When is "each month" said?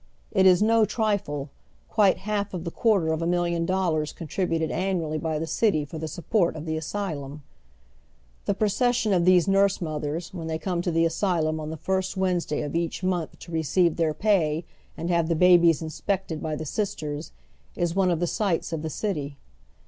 12.75-13.37